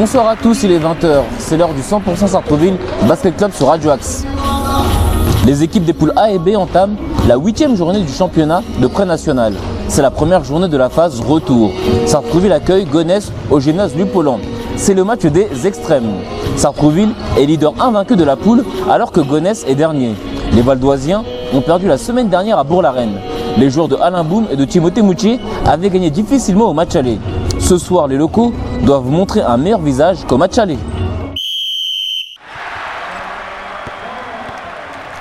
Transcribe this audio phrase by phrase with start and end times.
[0.00, 1.22] Bonsoir à tous, il est 20h.
[1.40, 2.76] C'est l'heure du 100% Sartreville
[3.08, 4.24] Basket Club sur Radio Axe.
[5.44, 6.94] Les équipes des poules A et B entament
[7.26, 9.54] la huitième journée du championnat de pré-national.
[9.88, 11.72] C'est la première journée de la phase retour.
[12.06, 14.38] Sartrouville accueille Gonesse au gymnase Lupoland.
[14.76, 16.12] C'est le match des extrêmes.
[16.54, 20.14] Sartrouville est leader invaincu de la poule alors que Gonesse est dernier.
[20.52, 23.18] Les Valdoisiens ont perdu la semaine dernière à Bourg-la-Reine.
[23.56, 27.18] Les joueurs de Alain Boum et de Timothée Moutier avaient gagné difficilement au match aller.
[27.68, 30.78] Ce soir, les locaux doivent montrer un meilleur visage qu'au match aller.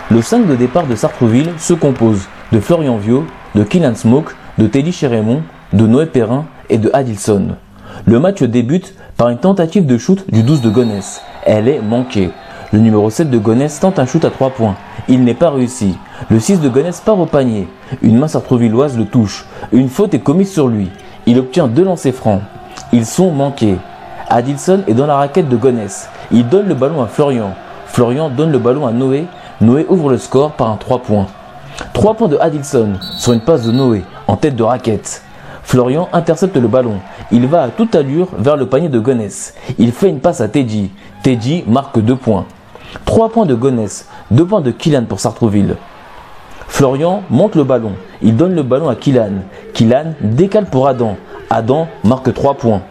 [0.09, 2.21] Le 5 de départ de Sartrouville se compose
[2.53, 5.41] de Florian Viau, de Kylian Smoke, de Teddy Chérémon,
[5.73, 7.57] de Noé Perrin et de Adilson.
[8.05, 11.19] Le match débute par une tentative de shoot du 12 de Gonesse.
[11.43, 12.29] Elle est manquée.
[12.71, 14.77] Le numéro 7 de Gonesse tente un shoot à 3 points.
[15.09, 15.97] Il n'est pas réussi.
[16.29, 17.67] Le 6 de Gonesse part au panier.
[18.01, 19.45] Une main sartrouvilloise le touche.
[19.73, 20.89] Une faute est commise sur lui.
[21.27, 22.41] Il obtient deux lancers francs.
[22.93, 23.77] Ils sont manqués.
[24.29, 26.09] Adilson est dans la raquette de Gonesse.
[26.31, 27.53] Il donne le ballon à Florian.
[27.85, 29.25] Florian donne le ballon à Noé.
[29.59, 31.27] Noé ouvre le score par un 3 points.
[31.91, 35.21] 3 points de Adilson sur une passe de Noé en tête de raquette.
[35.63, 36.95] Florian intercepte le ballon.
[37.29, 39.53] Il va à toute allure vers le panier de Gonesse.
[39.77, 40.91] Il fait une passe à Teddy.
[41.23, 42.45] Teddy marque 2 points.
[43.03, 45.75] 3 points de Gonesse, 2 points de Kylian pour Sartrouville.
[46.67, 47.93] Florian monte le ballon.
[48.21, 49.41] Il donne le ballon à Kylian.
[49.73, 51.15] Kylian décale pour Adam.
[51.49, 52.81] Adam marque 3 points.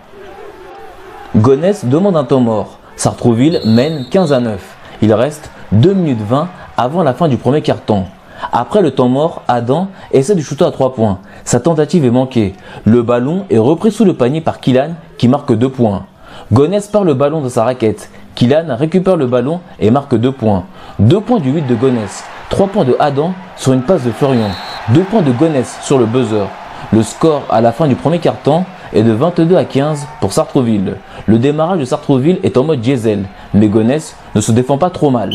[1.37, 2.79] Gonesse demande un temps mort.
[2.97, 4.77] Sartrouville mène 15 à 9.
[5.03, 8.07] Il reste 2 minutes 20 avant la fin du premier quart-temps.
[8.53, 11.19] Après le temps mort, Adam essaie de shooter à 3 points.
[11.45, 12.55] Sa tentative est manquée.
[12.85, 16.07] Le ballon est repris sous le panier par Kylian qui marque 2 points.
[16.53, 18.11] Gonesse part le ballon de sa raquette.
[18.35, 20.65] Kylian récupère le ballon et marque 2 points.
[20.99, 22.25] 2 points du 8 de Gonesse.
[22.51, 24.51] 3 points de Adam sur une passe de Florian.
[24.91, 26.47] 2 points de Gonesse sur le buzzer.
[26.93, 30.97] Le score à la fin du premier quart-temps est de 22 à 15 pour Sartreville.
[31.27, 35.11] Le démarrage de Sartreville est en mode diesel, mais Gonesse ne se défend pas trop
[35.11, 35.33] mal.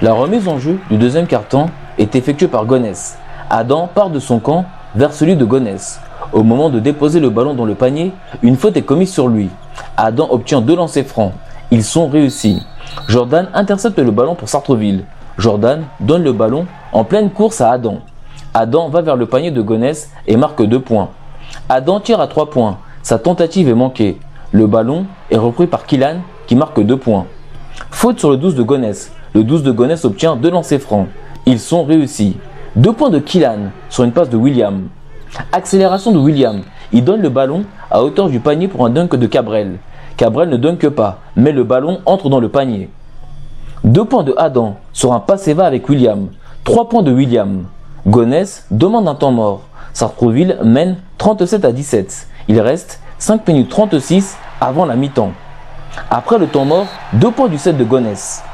[0.00, 1.68] La remise en jeu du deuxième quart-temps
[1.98, 3.18] est effectuée par Gonesse.
[3.50, 4.64] Adam part de son camp
[4.94, 6.00] vers celui de Gonesse.
[6.32, 8.12] Au moment de déposer le ballon dans le panier,
[8.42, 9.50] une faute est commise sur lui.
[9.96, 11.32] Adam obtient deux lancers francs.
[11.72, 12.60] Ils sont réussis.
[13.06, 15.04] Jordan intercepte le ballon pour Sartreville.
[15.38, 18.00] Jordan donne le ballon en pleine course à Adam.
[18.54, 21.10] Adam va vers le panier de Gonesse et marque deux points.
[21.68, 22.78] Adam tire à trois points.
[23.04, 24.18] Sa tentative est manquée.
[24.50, 26.16] Le ballon est repris par Kylan
[26.48, 27.26] qui marque deux points.
[27.92, 29.12] Faute sur le 12 de Gonesse.
[29.32, 31.06] Le 12 de Gonesse obtient deux lancers francs.
[31.46, 32.36] Ils sont réussis.
[32.74, 34.88] Deux points de Kylan sur une passe de William.
[35.52, 36.62] Accélération de William.
[36.92, 39.78] Il donne le ballon à hauteur du panier pour un dunk de Cabrel.
[40.20, 42.90] Cabrel ne dunk pas, mais le ballon entre dans le panier.
[43.84, 46.28] Deux points de Adam sur un passe va avec William.
[46.62, 47.64] Trois points de William.
[48.06, 49.62] Gonesse demande un temps mort.
[49.94, 52.28] Sartreville mène 37 à 17.
[52.48, 55.32] Il reste 5 minutes 36 avant la mi-temps.
[56.10, 58.44] Après le temps mort, deux points du set de Gonesse.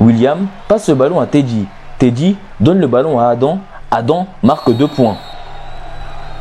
[0.00, 1.66] William passe le ballon à Teddy.
[1.98, 3.58] Teddy donne le ballon à Adam.
[3.90, 5.18] Adam marque deux points.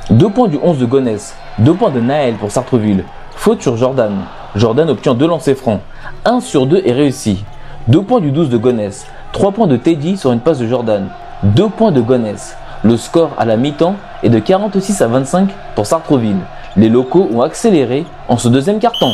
[0.10, 3.04] 2 points du 11 de Gonesse, 2 points de Naël pour Sartreville.
[3.36, 4.24] Faute sur Jordan.
[4.56, 5.82] Jordan obtient 2 lancers francs.
[6.26, 7.44] 1 sur 2 est réussi.
[7.88, 11.08] 2 points du 12 de Gonesse, 3 points de Teddy sur une passe de Jordan.
[11.44, 12.56] 2 points de Gonesse.
[12.84, 16.40] Le score à la mi-temps est de 46 à 25 pour Sartreville.
[16.78, 19.12] Les locaux ont accéléré en ce deuxième carton.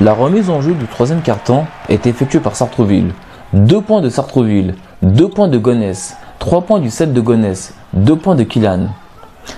[0.00, 3.12] La remise en jeu du troisième carton est effectuée par Sartreville.
[3.52, 8.16] 2 points de Sartreville, 2 points de Gonesse, 3 points du 7 de Gonesse, 2
[8.16, 8.88] points de Kylan.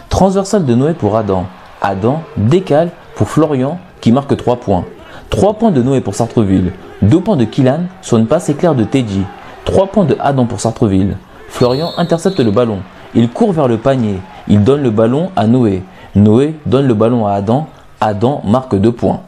[0.08, 1.46] Transversal de Noé pour Adam.
[1.82, 4.84] Adam décale pour Florian qui marque 3 points.
[5.30, 6.72] 3 points de Noé pour Sartreville.
[7.02, 9.22] 2 points de Kylan sur une passe éclair de Teddy.
[9.64, 11.16] 3 points de Adam pour Sartreville.
[11.48, 12.78] Florian intercepte le ballon.
[13.14, 14.20] Il court vers le panier.
[14.48, 15.82] Il donne le ballon à Noé.
[16.14, 17.66] Noé donne le ballon à Adam.
[18.00, 19.20] Adam marque 2 points.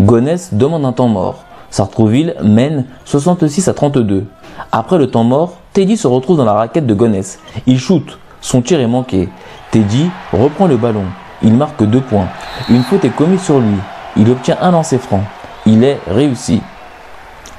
[0.00, 1.44] Gonesse demande un temps mort.
[1.70, 4.24] Sartrouville mène 66 à 32.
[4.72, 7.40] Après le temps mort, Teddy se retrouve dans la raquette de Gonesse.
[7.66, 8.18] Il shoot.
[8.40, 9.28] Son tir est manqué.
[9.70, 11.04] Teddy reprend le ballon.
[11.42, 12.28] Il marque 2 points.
[12.68, 13.76] Une faute est commise sur lui.
[14.16, 15.22] Il obtient un lancer franc.
[15.66, 16.60] Il est réussi.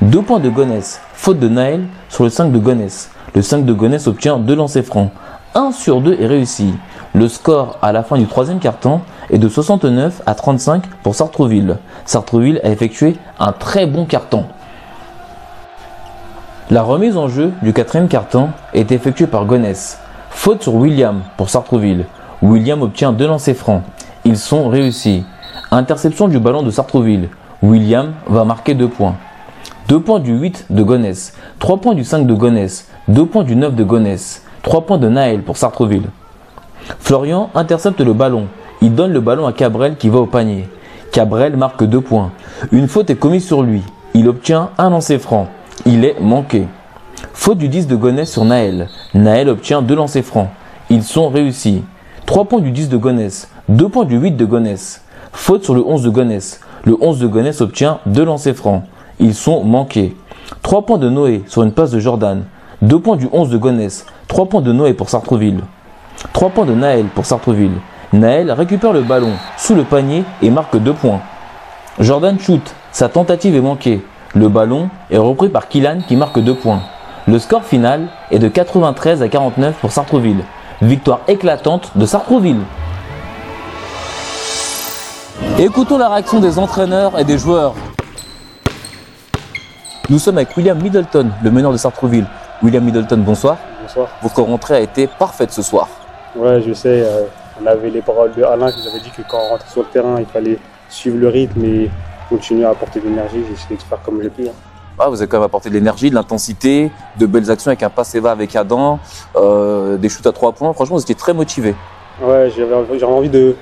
[0.02, 1.02] 2 points de Gonesse.
[1.14, 3.12] Faute de Naël sur le 5 de Gonesse.
[3.36, 5.12] Le 5 de Gonesse obtient 2 lancers francs.
[5.56, 6.74] 1 sur 2 est réussi.
[7.14, 11.78] Le score à la fin du troisième quart-temps est de 69 à 35 pour Sartreville.
[12.06, 14.46] Sartreville a effectué un très bon carton.
[16.70, 20.00] La remise en jeu du quatrième carton est effectuée par Gonesse.
[20.30, 22.06] Faute sur William pour Sartreville.
[22.42, 23.84] William obtient deux lancers francs.
[24.26, 25.24] Ils sont réussis.
[25.72, 27.30] Interception du ballon de Sartreville.
[27.62, 29.16] William va marquer deux points.
[29.90, 33.56] 2 points du 8 de Gonesse, 3 points du 5 de Gonesse, 2 points du
[33.56, 34.44] 9 de Gonesse.
[34.62, 36.10] 3 points de Naël pour Sartreville.
[37.00, 38.46] Florian intercepte le ballon.
[38.82, 40.70] Il donne le ballon à Cabrel qui va au panier.
[41.12, 42.32] Cabrel marque 2 points.
[42.72, 43.82] Une faute est commise sur lui.
[44.14, 45.48] Il obtient un lancer franc.
[45.88, 46.68] Il est manqué.
[47.34, 48.90] Faute du 10 de Gonesse sur Naël.
[49.16, 50.50] Naël obtient 2 lancers francs.
[50.92, 51.84] Ils sont réussis.
[52.30, 53.50] 3 points du 10 de Gonesse.
[53.70, 55.02] 2 points du 8 de Gonesse.
[55.32, 56.60] Faute sur le 11 de Gonesse.
[56.84, 58.84] Le 11 de Gonesse obtient 2 lancers francs.
[59.20, 60.16] Ils sont manqués.
[60.62, 62.44] 3 points de Noé sur une passe de Jordan.
[62.84, 64.06] 2 points du 11 de Gonesse.
[64.28, 65.62] 3 points de Noé pour Sartreville.
[66.34, 67.80] 3 points de Naël pour Sartreville.
[68.14, 71.22] Naël récupère le ballon sous le panier et marque 2 points.
[72.00, 72.62] Jordan shoot.
[72.92, 74.06] Sa tentative est manquée.
[74.36, 76.82] Le ballon est repris par Kylan qui marque 2 points.
[77.28, 80.44] Le score final est de 93 à 49 pour Sartreville.
[80.82, 82.62] Victoire éclatante de Sartreville.
[85.58, 87.74] Écoutons la réaction des entraîneurs et des joueurs.
[90.10, 92.26] Nous sommes avec William Middleton, le meneur de Sartreville.
[92.64, 93.58] William Middleton, bonsoir.
[93.82, 94.08] Bonsoir.
[94.22, 95.88] Votre rentrée a été parfaite ce soir.
[96.36, 97.02] Ouais, je sais.
[97.04, 97.24] euh,
[97.62, 99.82] on avait les paroles de Alain qui nous avait dit que quand on rentrait sur
[99.82, 101.92] le terrain, il fallait suivre le rythme et
[102.30, 103.44] continuer à apporter de l'énergie.
[103.48, 104.48] J'ai essayé de faire comme j'ai pu.
[104.48, 104.52] hein.
[105.02, 107.90] Ah, vous avez quand même apporté de l'énergie, de l'intensité, de belles actions avec un
[107.90, 109.00] passe et va avec Adam,
[109.38, 110.74] euh, des shoots à trois points.
[110.74, 111.74] Franchement, vous étiez très motivé.
[112.22, 113.56] Ouais, j'avais envie- de, de,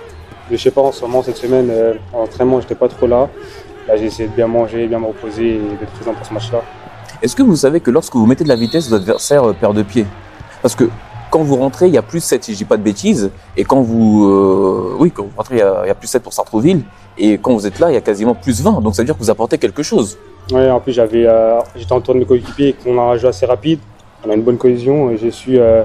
[0.49, 3.29] je sais pas, en ce moment, cette semaine, euh, en entraînement, j'étais pas trop là.
[3.87, 6.61] Là, j'ai essayé de bien manger, bien me reposer et d'être présent pour ce match-là.
[7.21, 9.75] Est-ce que vous savez que lorsque vous mettez de la vitesse, votre adversaire euh, perd
[9.77, 10.07] de pied?
[10.63, 10.89] Parce que
[11.29, 13.29] quand vous rentrez, il y a plus 7, si je dis pas de bêtises.
[13.55, 16.07] Et quand vous, euh, oui, quand vous rentrez, il y, a, il y a plus
[16.07, 16.81] 7 pour Sartrouville.
[17.19, 18.81] Et quand vous êtes là, il y a quasiment plus 20.
[18.81, 20.17] Donc ça veut dire que vous apportez quelque chose.
[20.51, 23.27] Ouais, en plus, j'avais, euh, j'étais entouré de mes coéquipiers et qu'on a un jeu
[23.27, 23.79] assez rapide.
[24.25, 25.83] On a une bonne cohésion et j'ai su euh,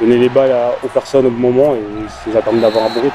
[0.00, 2.88] donner les balles à- aux personnes au bon moment et ça a permis d'avoir un
[2.94, 3.14] bon rythme.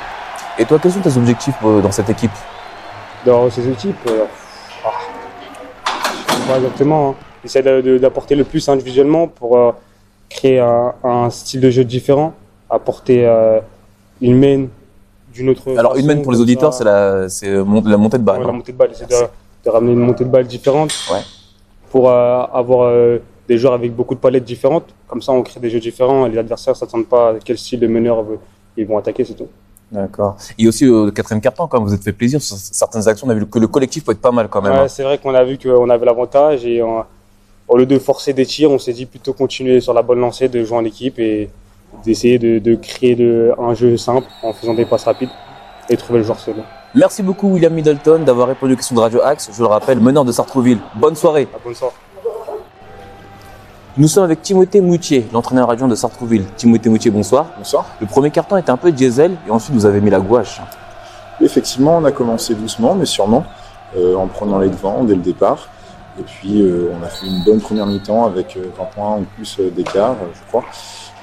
[0.57, 2.31] Et toi, quels sont tes objectifs euh, dans cette équipe?
[3.25, 3.95] Dans ces équipes.
[4.07, 4.25] euh,
[4.85, 4.89] ah,
[6.27, 7.09] je sais pas exactement.
[7.11, 7.15] Hein.
[7.43, 7.63] J'essaie
[7.99, 9.57] d'apporter le plus individuellement pour
[10.29, 12.33] créer un, un style de jeu différent,
[12.69, 13.23] apporter
[14.21, 14.67] une main
[15.33, 15.61] d'une autre.
[15.77, 17.27] Alors, une main pour les auditeurs, c'est la,
[17.63, 18.39] montée de balle.
[18.39, 18.47] Ouais, hein.
[18.47, 19.07] la montée de balle, c'est
[19.69, 21.21] de, ramener une montée de balle différente Ouais.
[21.91, 24.85] pour euh, avoir euh, des joueurs avec beaucoup de palettes différentes.
[25.07, 27.57] Comme ça, on crée des jeux différents et les adversaires ne s'attendent pas à quel
[27.57, 28.25] style de meneur
[28.77, 29.47] ils vont attaquer, c'est tout.
[29.91, 30.37] D'accord.
[30.57, 33.25] Et aussi au quatrième quart-temps, quand vous êtes fait plaisir sur certaines actions.
[33.27, 34.73] On a vu que le collectif peut être pas mal quand même.
[34.73, 34.87] Ouais, hein.
[34.87, 37.03] c'est vrai qu'on a vu qu'on avait l'avantage et on-
[37.67, 40.47] au lieu de forcer des tirs, on s'est dit plutôt continuer sur la bonne lancée,
[40.47, 41.49] de jouer en équipe et
[42.03, 45.29] d'essayer de, de créer de, un jeu simple en faisant des passes rapides
[45.89, 46.55] et trouver le joueur seul.
[46.95, 49.49] Merci beaucoup William Middleton d'avoir répondu aux questions de Radio Axe.
[49.53, 50.79] Je le rappelle, meneur de Sartrouville.
[50.95, 51.47] Bonne soirée.
[51.55, 51.93] À bonne soirée.
[53.97, 56.45] Nous sommes avec Timothée Moutier, l'entraîneur adjoint de Sartrouville.
[56.55, 57.47] Timothée Moutier, bonsoir.
[57.57, 57.85] Bonsoir.
[57.99, 60.61] Le premier carton était un peu diesel et ensuite vous avez mis la gouache.
[61.41, 63.45] Effectivement, on a commencé doucement, mais sûrement,
[63.97, 65.69] euh, en prenant les devants dès le départ.
[66.19, 69.25] Et puis, euh, on a fait une bonne première mi-temps avec euh, 20 points ou
[69.35, 70.65] plus euh, d'écart, euh, je crois.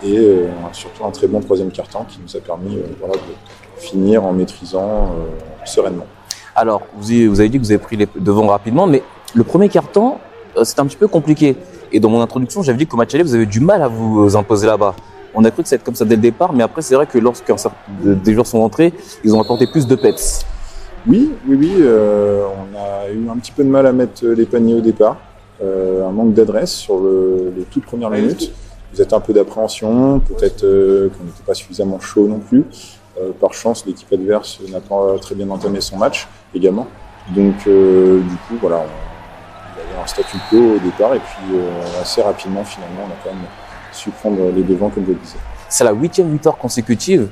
[0.03, 3.21] Et euh, surtout un très bon troisième quart-temps qui nous a permis euh, voilà, de
[3.79, 6.07] finir en maîtrisant euh, sereinement.
[6.55, 9.03] Alors, vous, avez dit que vous avez pris les devants rapidement, mais
[9.35, 10.15] le premier carton,
[10.57, 11.57] euh, c'était un petit peu compliqué.
[11.93, 14.25] Et dans mon introduction, j'avais dit qu'au match aller, vous avez du mal à vous
[14.25, 14.95] euh, imposer là-bas.
[15.35, 17.19] On a cru que c'était comme ça dès le départ, mais après, c'est vrai que
[17.19, 17.45] lorsque
[18.03, 20.47] des joueurs sont entrés, ils ont apporté plus de pets.
[21.07, 24.47] Oui, oui, oui, euh, on a eu un petit peu de mal à mettre les
[24.47, 25.19] paniers au départ.
[25.63, 28.51] Euh, un manque d'adresse sur le- les toutes premières minutes.
[28.95, 32.65] Vous êtes un peu d'appréhension, peut-être euh, qu'on n'était pas suffisamment chaud non plus.
[33.21, 36.87] Euh, par chance, l'équipe adverse n'a pas très bien entamé son match également.
[37.29, 39.07] Donc, euh, du coup, voilà, on,
[39.77, 43.11] il y avait un statu quo au départ et puis euh, assez rapidement, finalement, on
[43.11, 43.47] a quand même
[43.93, 45.39] su prendre les devants, comme je le disais.
[45.69, 47.31] C'est la huitième victoire consécutive.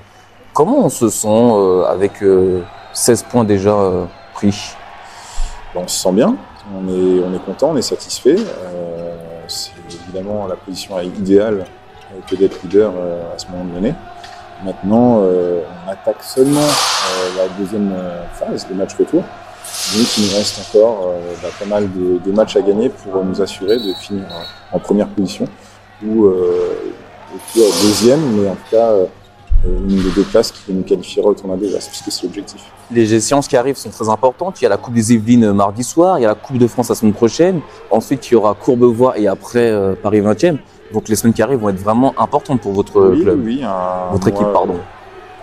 [0.52, 1.52] Comment on se sent
[1.88, 2.62] avec euh,
[2.92, 3.76] 16 points déjà
[4.34, 4.74] pris?
[5.74, 6.36] On se sent bien,
[6.74, 8.36] on est, on est content, on est satisfait.
[8.38, 9.14] Euh,
[9.48, 9.72] c'est
[10.06, 11.66] évidemment la position idéale
[12.28, 12.92] que d'être leader
[13.34, 13.92] à ce moment donné.
[14.64, 19.20] Maintenant, euh, on attaque seulement euh, la deuxième euh, phase, le match retour.
[19.20, 23.76] Donc il nous reste encore bah, pas mal de, matchs à gagner pour nous assurer
[23.76, 24.24] de finir
[24.72, 25.46] en, première position
[26.06, 26.28] ou
[27.54, 28.92] deuxième, mais en tout cas
[29.64, 32.60] une des deux places qui nous qualifiera au tournoi des As, puisque c'est l'objectif.
[32.90, 34.60] Les échéances qui arrivent sont très importantes.
[34.60, 36.66] Il y a la Coupe des Yvelines mardi soir, il y a la Coupe de
[36.66, 37.60] France la semaine prochaine.
[37.90, 40.58] Ensuite, il y aura Courbevoie et après Paris 20e.
[40.94, 44.12] Donc les semaines qui arrivent vont être vraiment importantes pour votre oui, club, oui, un
[44.12, 44.76] votre équipe, mois- pardon.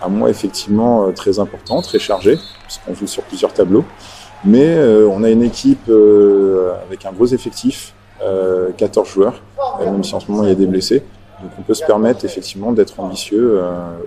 [0.02, 3.84] un mois effectivement euh, très important, très chargé, puisqu'on joue sur plusieurs tableaux.
[4.46, 7.92] Mais euh, on a une équipe euh, avec un gros effectif,
[8.22, 9.42] euh, 14 joueurs,
[9.78, 11.04] même si en ce moment il y a des blessés.
[11.42, 13.60] Donc on peut se permettre effectivement d'être ambitieux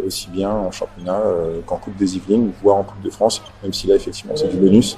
[0.08, 1.20] aussi bien en championnat
[1.66, 4.56] qu'en Coupe des Yvelines, voire en Coupe de France, même si là effectivement c'est du
[4.56, 4.98] bonus.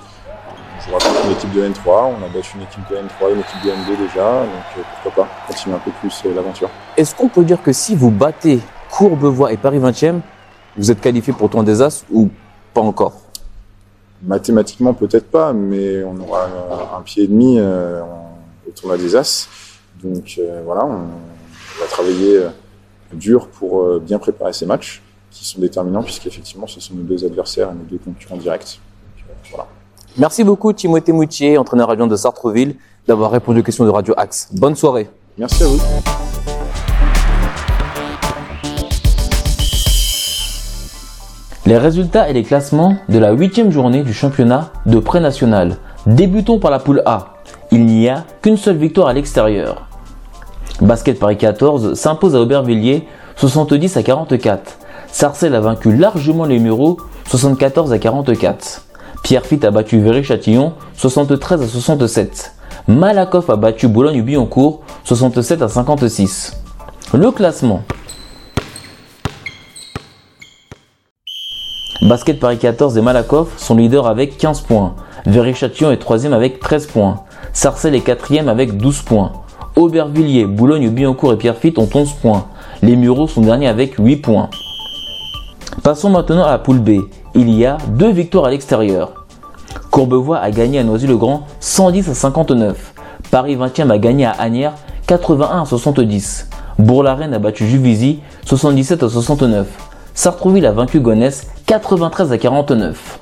[0.77, 3.39] On jouera contre une équipe de N3, on a battu une équipe de N3, une
[3.39, 6.69] équipe de N2 déjà, donc euh, pourquoi pas continuer un peu plus euh, l'aventure.
[6.95, 8.59] Est-ce qu'on peut dire que si vous battez
[8.91, 10.19] Courbevoie et Paris 20e,
[10.77, 12.29] vous êtes qualifié pour ton désastre ou
[12.73, 13.13] pas encore?
[14.23, 18.01] Mathématiquement peut-être pas, mais on aura un, un pied et demi euh,
[18.67, 19.47] au tournoi des As.
[20.03, 20.91] Donc euh, voilà, on,
[21.77, 22.49] on va travailler euh,
[23.13, 27.25] dur pour euh, bien préparer ces matchs qui sont déterminants puisqu'effectivement ce sont nos deux
[27.25, 28.79] adversaires et nos deux concurrents directs.
[29.17, 29.67] Donc, euh, voilà.
[30.19, 32.75] Merci beaucoup Timothée Moutier, entraîneur adjoint de Sartreville,
[33.07, 34.49] d'avoir répondu aux questions de Radio Axe.
[34.51, 35.11] Bonne soirée.
[35.37, 35.79] Merci à vous.
[41.67, 45.77] Les résultats et les classements de la huitième journée du championnat de pré-national.
[46.07, 47.35] Débutons par la poule A.
[47.69, 49.87] Il n'y a qu'une seule victoire à l'extérieur.
[50.81, 54.79] Basket Paris 14 s'impose à Aubervilliers 70 à 44.
[55.11, 56.97] Sarcelles a vaincu largement les Mureaux
[57.27, 58.86] 74 à 44.
[59.27, 62.53] Pierrefitte a battu Véry-Châtillon 73 à 67.
[62.87, 66.53] Malakoff a battu Boulogne-Billancourt 67 à 56.
[67.13, 67.83] Le classement.
[72.03, 74.95] Basket Paris 14 et Malakoff sont leaders avec 15 points.
[75.25, 77.25] Véry-Châtillon est 3 avec 13 points.
[77.51, 79.33] Sarcelles est 4 avec 12 points.
[79.75, 82.45] Aubervilliers, Boulogne-Billancourt et Pierrefitte ont 11 points.
[82.81, 84.49] Les Mureaux sont derniers avec 8 points.
[85.83, 87.01] Passons maintenant à la poule B.
[87.35, 89.16] Il y a deux victoires à l'extérieur.
[89.97, 92.93] Courbevoie a gagné à Noisy-le-Grand 110 à 59.
[93.31, 94.75] Paris 20e a gagné à Agnières
[95.07, 96.49] 81 à 70.
[96.77, 99.65] Bourg-la-Reine a battu Juvisy 77 à 69.
[100.13, 103.19] Sartrouville a vaincu Gonesse 93 à 49.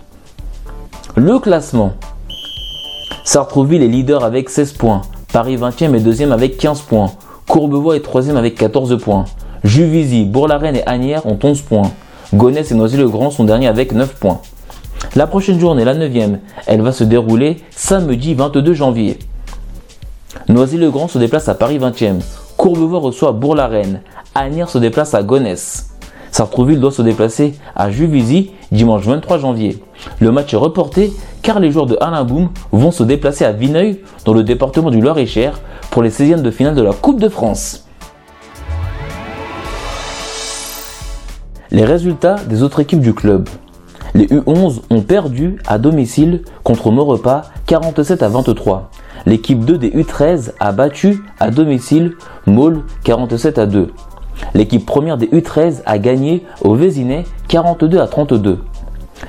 [1.16, 1.94] Le classement.
[3.24, 5.04] Sartrouville est leader avec 16 points.
[5.32, 7.12] Paris 20e est deuxième avec 15 points.
[7.48, 9.24] Courbevoie est troisième avec 14 points.
[9.64, 11.92] Juvisy, Bourg-la-Reine et Agnières ont 11 points.
[12.34, 14.42] Gonesse et Noisy-le-Grand sont derniers avec 9 points.
[15.14, 19.20] La prochaine journée, la 9e, elle va se dérouler samedi 22 janvier.
[20.50, 22.22] Noisy-le-Grand se déplace à Paris 20e.
[22.58, 24.02] Courbevoie reçoit Bourg-la-Reine.
[24.34, 25.92] Agnières se déplace à Gonesse.
[26.32, 29.82] Sartrouville doit se déplacer à Juvisy dimanche 23 janvier.
[30.20, 34.02] Le match est reporté car les joueurs de Alain Boum vont se déplacer à Vineuil
[34.26, 37.88] dans le département du Loir-et-Cher pour les 16e de finale de la Coupe de France.
[41.72, 43.48] Les résultats des autres équipes du club.
[44.16, 48.90] Les U11 ont perdu à domicile contre Maurepas 47 à 23.
[49.26, 52.14] L'équipe 2 des U13 a battu à domicile
[52.46, 53.92] Maule 47 à 2.
[54.54, 58.60] L'équipe première des U13 a gagné au Vésinet 42 à 32.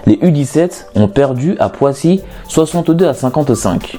[0.07, 3.99] Les U17 ont perdu à Poissy 62 à 55.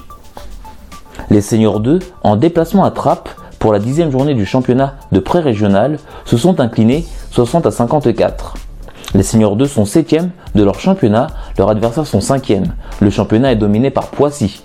[1.28, 3.28] Les seniors 2, en déplacement à Trappes
[3.58, 8.54] pour la dixième journée du championnat de pré-régional, se sont inclinés 60 à 54.
[9.14, 12.64] Les seniors 2 sont 7e de leur championnat, leurs adversaires sont 5e.
[13.00, 14.62] Le championnat est dominé par Poissy.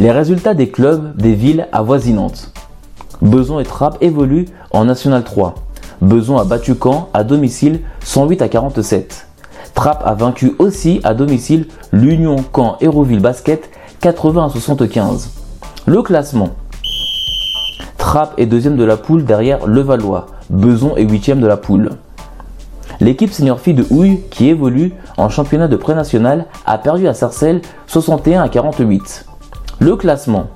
[0.00, 2.52] Les résultats des clubs des villes avoisinantes.
[3.22, 5.54] Beson et Trappes évoluent en National 3.
[6.02, 9.26] Beson a battu Caen à domicile 108 à 47.
[9.74, 15.30] Trappes a vaincu aussi à domicile l'Union Caen Héroville Basket 80 à 75.
[15.86, 16.50] Le classement.
[17.96, 20.26] Trappes est deuxième de la poule derrière Levallois.
[20.50, 21.90] Beson est huitième de la poule.
[23.00, 27.60] L'équipe senior fille de Houille, qui évolue en championnat de pré-national, a perdu à Sarcelles
[27.86, 29.26] 61 à 48.
[29.78, 30.46] Le classement.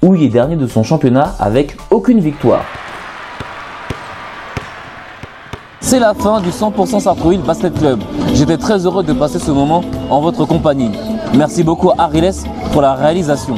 [0.00, 2.62] Houille est dernier de son championnat avec aucune victoire.
[5.80, 8.00] C'est la fin du 100% Sartrouville Basket Club.
[8.34, 10.92] J'étais très heureux de passer ce moment en votre compagnie.
[11.34, 12.30] Merci beaucoup à Ariles
[12.72, 13.56] pour la réalisation.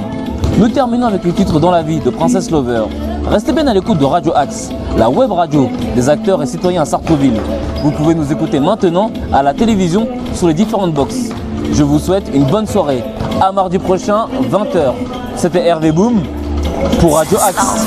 [0.58, 2.84] Nous terminons avec le titre Dans la vie de Princesse Lover.
[3.30, 6.84] Restez bien à l'écoute de Radio Axe, la web radio des acteurs et citoyens à
[6.84, 7.40] Sartrouville.
[7.80, 11.28] Vous pouvez nous écouter maintenant à la télévision sur les différentes boxes.
[11.72, 13.04] Je vous souhaite une bonne soirée.
[13.40, 14.94] À mardi prochain, 20h.
[15.36, 16.24] C'était Hervé Boom
[16.98, 17.86] pour Radio Axe.